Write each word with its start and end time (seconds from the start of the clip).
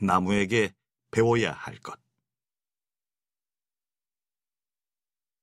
나무에게 0.00 0.74
배워야 1.10 1.52
할 1.52 1.78
것. 1.78 1.98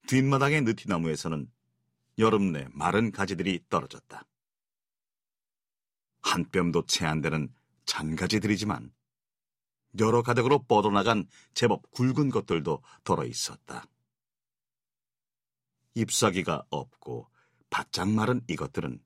뒷마당의 0.08 0.62
느티나무에서는 0.62 1.52
여름 2.20 2.52
내 2.52 2.68
마른 2.72 3.12
가지들이 3.12 3.66
떨어졌다. 3.70 4.24
한 6.22 6.46
뼘도 6.50 6.86
채 6.86 7.06
안 7.06 7.22
되는 7.22 7.54
잔가지들이지만 7.86 8.94
여러 10.00 10.22
가닥으로 10.22 10.64
뻗어나간 10.64 11.28
제법 11.54 11.90
굵은 11.92 12.30
것들도 12.30 12.82
덜어 13.04 13.26
있었다. 13.26 13.86
잎사귀가 15.94 16.66
없고 16.70 17.30
바짝 17.70 18.10
마른 18.10 18.42
이것들은 18.50 19.02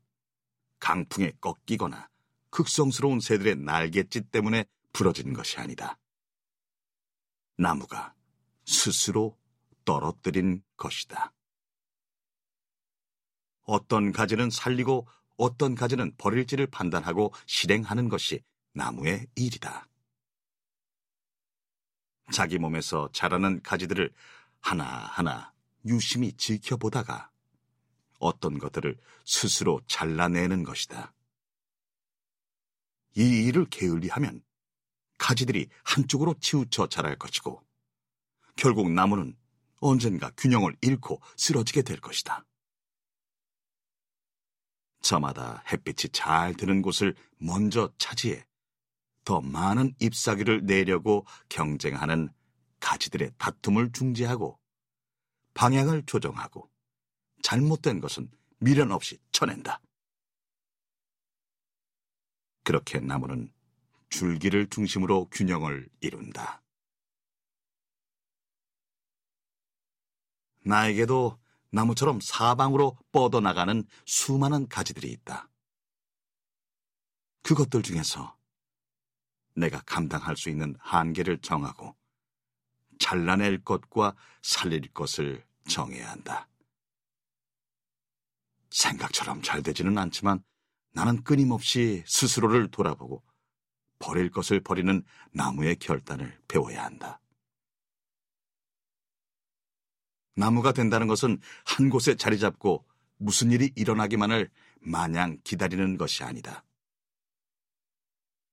강풍에 0.80 1.34
꺾이거나 1.40 2.10
극성스러운 2.50 3.20
새들의 3.20 3.58
날갯짓 3.58 4.32
때문에 4.32 4.66
부러진 4.94 5.34
것이 5.34 5.58
아니다. 5.58 5.98
나무가 7.58 8.14
스스로 8.66 9.38
떨어뜨린 9.86 10.64
것이다. 10.78 11.34
어떤 13.64 14.12
가지는 14.12 14.50
살리고 14.50 15.08
어떤 15.38 15.76
가지는 15.76 16.16
버릴지를 16.18 16.68
판단하고 16.68 17.34
실행하는 17.46 18.10
것이 18.10 18.42
나무의 18.74 19.28
일이다. 19.36 19.88
자기 22.32 22.58
몸에서 22.60 23.10
자라는 23.12 23.62
가지들을 23.62 24.14
하나하나 24.60 25.54
유심히 25.86 26.34
지켜보다가 26.34 27.32
어떤 28.20 28.60
것들을 28.60 28.98
스스로 29.26 29.82
잘라내는 29.88 30.64
것이다. 30.64 31.14
이 33.16 33.48
일을 33.48 33.66
게을리하면 33.66 34.44
가지들이 35.20 35.70
한쪽으로 35.84 36.34
치우쳐 36.40 36.88
자랄 36.88 37.18
것이고 37.18 37.64
결국 38.56 38.92
나무는 38.92 39.36
언젠가 39.80 40.32
균형을 40.32 40.76
잃고 40.82 41.22
쓰러지게 41.38 41.84
될 41.84 42.00
것이다. 42.00 42.44
저마다 45.02 45.64
햇빛이 45.72 46.12
잘 46.12 46.54
드는 46.56 46.82
곳을 46.82 47.16
먼저 47.38 47.92
차지해 47.98 48.46
더 49.24 49.42
많은 49.42 49.94
잎사귀를 50.00 50.66
내려고 50.66 51.26
경쟁하는 51.48 52.30
가지들의 52.80 53.32
다툼을 53.38 53.92
중재하고 53.92 54.60
방향을 55.54 56.04
조정하고 56.06 56.70
잘못된 57.42 58.02
것은 58.02 58.30
미련 58.60 58.92
없이 58.92 59.18
쳐낸다. 59.32 59.82
그렇게 62.64 63.00
나무는 63.00 63.52
줄기를 64.10 64.68
중심으로 64.70 65.30
균형을 65.30 65.88
이룬다. 66.02 66.62
나에게도 70.66 71.40
나무처럼 71.72 72.20
사방으로 72.22 72.98
뻗어나가는 73.12 73.84
수많은 74.06 74.68
가지들이 74.68 75.12
있다. 75.12 75.50
그것들 77.44 77.84
중에서 77.84 78.38
내가 79.56 79.82
감당할 79.82 80.38
수 80.38 80.50
있는 80.50 80.76
한계를 80.80 81.40
정하고 81.40 81.96
잘라낼 83.00 83.64
것과 83.64 84.16
살릴 84.42 84.92
것을 84.94 85.46
정해야 85.68 86.12
한다. 86.12 86.48
생각처럼 88.72 89.42
잘 89.42 89.64
되지는 89.64 89.98
않지만 89.98 90.44
나는 90.92 91.24
끊임없이 91.24 92.04
스스로를 92.06 92.70
돌아보고 92.72 93.24
버릴 94.00 94.30
것을 94.32 94.62
버리는 94.62 95.04
나무의 95.32 95.76
결단을 95.76 96.40
배워야 96.48 96.84
한다. 96.86 97.20
나무가 100.36 100.72
된다는 100.72 101.08
것은 101.08 101.40
한 101.66 101.90
곳에 101.90 102.16
자리 102.16 102.40
잡고 102.40 102.86
무슨 103.18 103.52
일이 103.52 103.72
일어나기만을 103.76 104.50
마냥 104.80 105.38
기다리는 105.44 105.98
것이 105.98 106.24
아니다. 106.24 106.64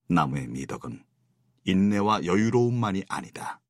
나무의 0.09 0.49
미덕은 0.49 1.05
인내와 1.65 2.25
여유로움만이 2.25 3.05
아니다. 3.09 3.61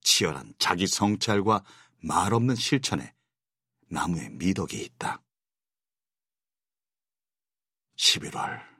치열한 0.00 0.54
자기 0.58 0.86
성찰과 0.86 1.64
말 2.00 2.34
없는 2.34 2.56
실천에 2.56 3.14
나무의 3.88 4.30
미덕이 4.30 4.82
있다. 4.82 5.22
11월 7.96 8.71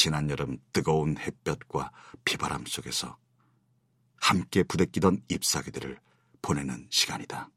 지난 0.00 0.30
여름 0.30 0.58
뜨거운 0.72 1.18
햇볕과 1.18 1.90
비바람 2.24 2.66
속에서 2.66 3.18
함께 4.20 4.62
부대끼던 4.62 5.24
잎사귀들을 5.28 5.98
보내는 6.40 6.86
시간이다. 6.88 7.50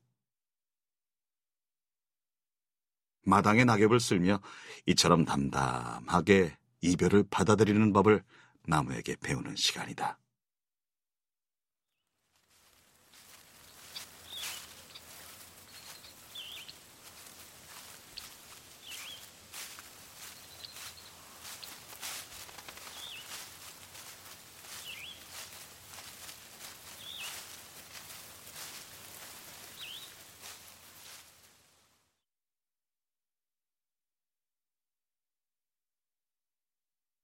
마당에 3.27 3.63
낙엽을 3.63 3.99
쓸며 3.99 4.41
이처럼 4.87 5.23
담담하게 5.23 6.57
이별을 6.81 7.25
받아들이는 7.29 7.93
법을 7.93 8.23
나무에게 8.65 9.17
배우는 9.17 9.55
시간이다. 9.55 10.17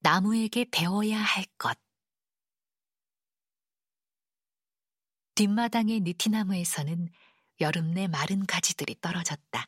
나무에게 0.07 0.67
배워야 0.71 1.19
할 1.19 1.43
것. 1.57 1.77
뒷마당의 5.35 5.99
느티나무에서는 5.99 7.09
여름 7.59 7.91
내 7.93 8.07
마른 8.07 8.45
가지들이 8.45 8.95
떨어졌다. 9.01 9.67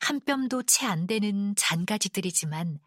한 0.00 0.20
뼘도 0.22 0.64
채 0.64 0.86
안 0.86 1.06
되는 1.06 1.54
잔가지들이지만 1.54 2.80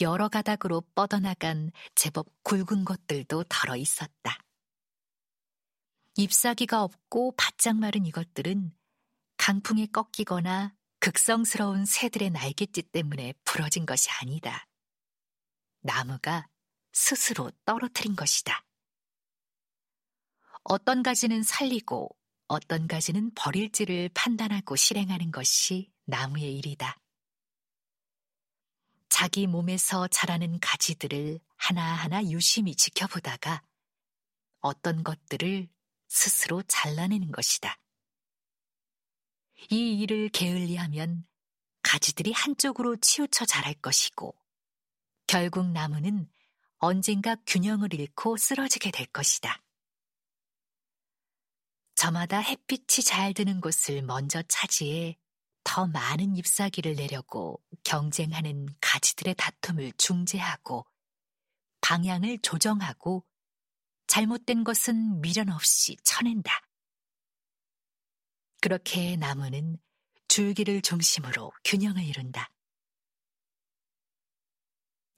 여러 0.00 0.28
가닥으로 0.28 0.82
뻗어나간 0.94 1.72
제법 1.96 2.28
굵은 2.44 2.84
것들도 2.84 3.42
덜어 3.48 3.74
있었다. 3.74 4.38
잎사귀가 6.14 6.84
없고 6.84 7.34
바짝 7.36 7.74
마른 7.74 8.06
이것들은 8.06 8.72
강풍에 9.38 9.86
꺾이거나 9.86 10.76
극성스러운 11.00 11.84
새들의 11.84 12.30
날갯짓 12.30 12.92
때문에 12.92 13.34
부러진 13.42 13.86
것이 13.86 14.08
아니다. 14.22 14.67
나무가 15.88 16.46
스스로 16.92 17.50
떨어뜨린 17.64 18.14
것이다. 18.14 18.62
어떤 20.64 21.02
가지는 21.02 21.42
살리고 21.42 22.14
어떤 22.46 22.86
가지는 22.86 23.32
버릴지를 23.34 24.10
판단하고 24.12 24.76
실행하는 24.76 25.30
것이 25.30 25.90
나무의 26.04 26.58
일이다. 26.58 27.00
자기 29.08 29.46
몸에서 29.46 30.06
자라는 30.08 30.60
가지들을 30.60 31.40
하나하나 31.56 32.22
유심히 32.24 32.74
지켜보다가 32.74 33.62
어떤 34.60 35.02
것들을 35.02 35.68
스스로 36.06 36.62
잘라내는 36.64 37.32
것이다. 37.32 37.78
이 39.70 40.00
일을 40.00 40.28
게을리하면 40.28 41.26
가지들이 41.82 42.32
한쪽으로 42.32 42.96
치우쳐 42.96 43.46
자랄 43.46 43.72
것이고 43.80 44.36
결국 45.28 45.66
나무는 45.72 46.26
언젠가 46.78 47.36
균형을 47.46 47.92
잃고 47.92 48.38
쓰러지게 48.38 48.90
될 48.90 49.04
것이다. 49.06 49.62
저마다 51.94 52.38
햇빛이 52.38 53.04
잘 53.04 53.34
드는 53.34 53.60
곳을 53.60 54.00
먼저 54.00 54.42
차지해 54.48 55.18
더 55.64 55.86
많은 55.86 56.34
잎사귀를 56.34 56.94
내려고 56.94 57.62
경쟁하는 57.84 58.68
가지들의 58.80 59.34
다툼을 59.34 59.92
중재하고 59.98 60.86
방향을 61.82 62.38
조정하고 62.38 63.26
잘못된 64.06 64.64
것은 64.64 65.20
미련 65.20 65.50
없이 65.50 65.96
쳐낸다. 66.04 66.62
그렇게 68.62 69.16
나무는 69.16 69.76
줄기를 70.28 70.80
중심으로 70.80 71.52
균형을 71.64 72.02
이룬다. 72.02 72.50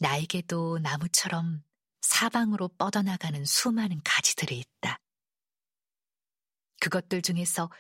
나에게도 0.01 0.79
나무처럼 0.79 1.63
사방으로 2.01 2.69
뻗어나가는 2.69 3.45
수많은 3.45 4.01
가지들이 4.03 4.59
있다. 4.59 4.99
그것들 6.81 7.21
중에서 7.21 7.71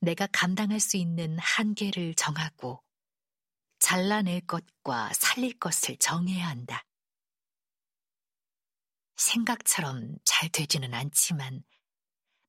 내가 0.00 0.26
감당할 0.26 0.78
수 0.78 0.98
있는 0.98 1.38
한계를 1.38 2.14
정하고 2.16 2.84
잘라낼 3.78 4.42
것과 4.46 5.10
살릴 5.14 5.58
것을 5.58 5.96
정해야 5.96 6.46
한다. 6.48 6.84
생각처럼 9.16 10.16
잘 10.24 10.50
되지는 10.50 10.92
않지만 10.92 11.64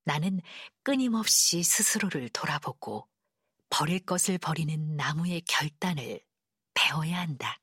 나는 0.03 0.41
끊임없이 0.83 1.63
스스로를 1.63 2.27
돌아보고 2.29 3.07
버릴 3.69 4.05
것을 4.05 4.37
버리는 4.39 4.97
나무의 4.97 5.41
결단을 5.41 6.19
배워야 6.73 7.21
한다. 7.21 7.61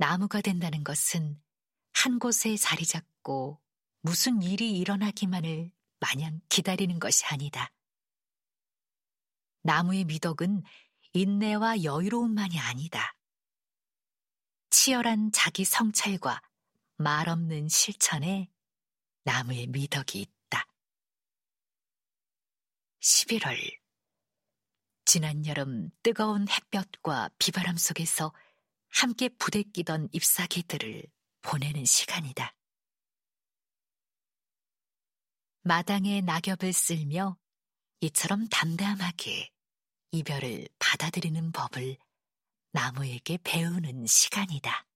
나무가 0.00 0.40
된다는 0.40 0.84
것은 0.84 1.42
한 1.92 2.20
곳에 2.20 2.56
자리 2.56 2.86
잡고 2.86 3.60
무슨 4.00 4.42
일이 4.42 4.78
일어나기만을 4.78 5.72
마냥 5.98 6.40
기다리는 6.48 7.00
것이 7.00 7.26
아니다. 7.26 7.72
나무의 9.62 10.04
미덕은 10.04 10.62
인내와 11.14 11.82
여유로움만이 11.82 12.60
아니다. 12.60 13.16
치열한 14.70 15.32
자기 15.32 15.64
성찰과 15.64 16.42
말 16.96 17.28
없는 17.28 17.68
실천에 17.68 18.48
나무의 19.24 19.66
미덕이 19.66 20.20
있다. 20.20 20.64
11월 23.00 23.58
지난 25.04 25.44
여름 25.44 25.90
뜨거운 26.04 26.46
햇볕과 26.48 27.30
비바람 27.38 27.76
속에서 27.76 28.32
함께 28.88 29.28
부대끼던 29.28 30.08
잎사귀들을 30.12 31.04
보내는 31.42 31.84
시간이다. 31.84 32.54
마당에 35.62 36.20
낙엽을 36.22 36.72
쓸며 36.72 37.36
이처럼 38.00 38.48
담담하게 38.48 39.50
이별을 40.12 40.68
받아들이는 40.78 41.52
법을 41.52 41.98
나무에게 42.72 43.38
배우는 43.44 44.06
시간이다. 44.06 44.87